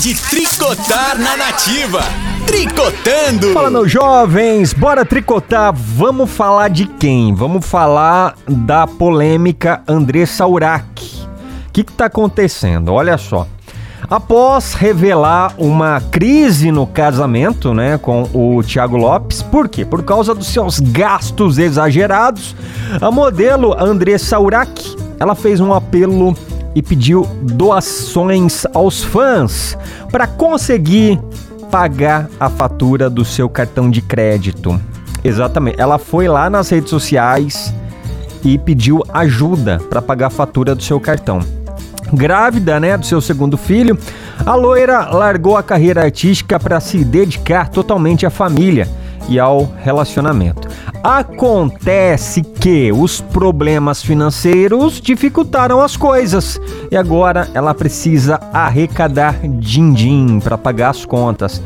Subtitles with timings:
[0.00, 2.00] de tricotar na nativa.
[2.46, 3.52] Tricotando!
[3.52, 5.74] Fala, meus jovens, bora tricotar.
[5.74, 7.34] Vamos falar de quem?
[7.34, 10.86] Vamos falar da polêmica Andressa Urach.
[11.68, 12.94] O que está acontecendo?
[12.94, 13.46] Olha só.
[14.08, 19.84] Após revelar uma crise no casamento, né, com o Thiago Lopes, por quê?
[19.84, 22.56] Por causa dos seus gastos exagerados,
[22.98, 26.34] a modelo Andressa Urach, ela fez um apelo
[26.74, 29.76] e pediu doações aos fãs
[30.10, 31.20] para conseguir
[31.70, 34.80] pagar a fatura do seu cartão de crédito.
[35.22, 35.80] Exatamente.
[35.80, 37.74] Ela foi lá nas redes sociais
[38.44, 41.40] e pediu ajuda para pagar a fatura do seu cartão.
[42.12, 43.96] Grávida, né, do seu segundo filho,
[44.44, 48.88] a loira largou a carreira artística para se dedicar totalmente à família
[49.30, 50.68] e ao relacionamento.
[51.02, 60.58] Acontece que os problemas financeiros dificultaram as coisas e agora ela precisa arrecadar din-din para
[60.58, 61.62] pagar as contas.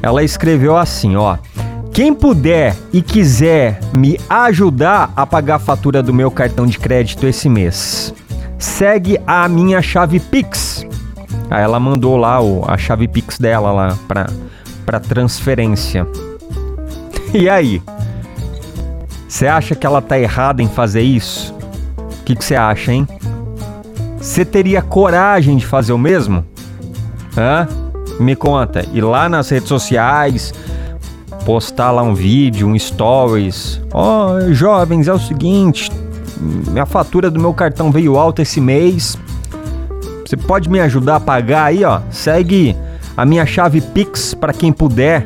[0.00, 1.36] Ela escreveu assim, ó:
[1.92, 7.26] quem puder e quiser me ajudar a pagar a fatura do meu cartão de crédito
[7.26, 8.14] esse mês,
[8.58, 10.86] segue a minha chave Pix.
[11.50, 13.98] Aí ela mandou lá o, a chave Pix dela lá
[14.86, 16.06] para transferência.
[17.32, 17.80] E aí?
[19.28, 21.54] Você acha que ela tá errada em fazer isso?
[21.96, 23.06] O que você acha, hein?
[24.18, 26.44] Você teria coragem de fazer o mesmo?
[27.36, 27.68] Hã?
[28.18, 28.84] Me conta.
[28.92, 30.52] Ir lá nas redes sociais,
[31.44, 33.80] postar lá um vídeo, um stories.
[33.92, 35.90] Ó, oh, jovens, é o seguinte,
[36.40, 39.16] minha fatura do meu cartão veio alta esse mês.
[40.26, 42.00] Você pode me ajudar a pagar aí, ó?
[42.10, 42.76] Segue
[43.16, 45.24] a minha chave Pix para quem puder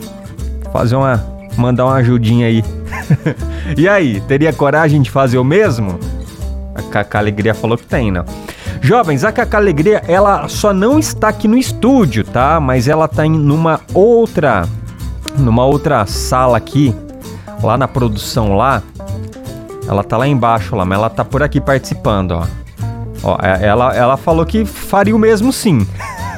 [0.73, 2.65] fazer uma mandar uma ajudinha aí.
[3.77, 5.99] e aí, teria coragem de fazer o mesmo?
[6.75, 8.25] A Cacá Alegria falou que tem, não.
[8.81, 12.61] Jovens, a Cacá Alegria, ela só não está aqui no estúdio, tá?
[12.61, 14.69] Mas ela tá em numa outra
[15.39, 16.95] numa outra sala aqui,
[17.63, 18.83] lá na produção lá.
[19.87, 22.47] Ela tá lá embaixo lá, mas ela tá por aqui participando, ó.
[23.23, 25.87] Ó, é, ela, ela falou que faria o mesmo sim.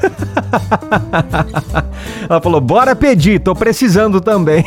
[2.28, 4.64] Ela falou: bora pedir, tô precisando também.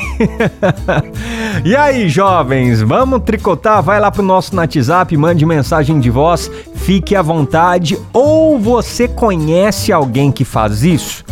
[1.64, 3.82] e aí, jovens, vamos tricotar?
[3.82, 7.98] Vai lá pro nosso WhatsApp, mande mensagem de voz, fique à vontade.
[8.14, 11.24] Ou você conhece alguém que faz isso?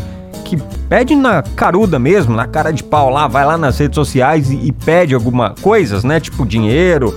[0.43, 0.57] Que
[0.87, 4.67] pede na caruda mesmo, na cara de pau lá, vai lá nas redes sociais e,
[4.67, 6.19] e pede alguma coisas, né?
[6.19, 7.13] Tipo dinheiro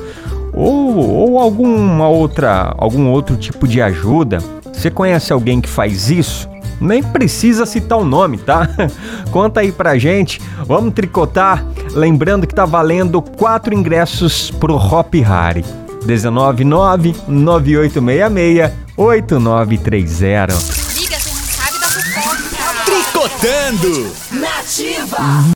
[0.53, 4.39] ou, ou alguma outra, algum outro tipo de ajuda.
[4.73, 6.49] Você conhece alguém que faz isso?
[6.81, 8.69] Nem precisa citar o nome, tá?
[9.31, 10.41] Conta aí pra gente.
[10.67, 11.65] Vamos tricotar.
[11.93, 15.65] Lembrando que tá valendo quatro ingressos pro Hop Harry.
[16.07, 20.55] 199 9866 8930.
[22.85, 24.11] Tricotando!
[24.33, 25.19] Nativa!